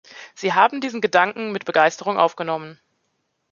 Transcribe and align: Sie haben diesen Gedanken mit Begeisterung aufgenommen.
Sie 0.33 0.53
haben 0.53 0.81
diesen 0.81 0.99
Gedanken 0.99 1.51
mit 1.51 1.63
Begeisterung 1.65 2.17
aufgenommen. 2.17 2.79